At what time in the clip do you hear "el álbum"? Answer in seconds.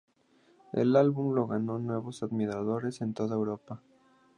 0.73-1.35